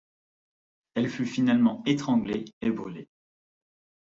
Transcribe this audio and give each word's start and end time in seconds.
Elle 0.95 1.11
fut 1.11 1.27
finalement 1.27 1.83
étranglée 1.85 2.45
et 2.61 2.71
brûlée. 2.71 3.07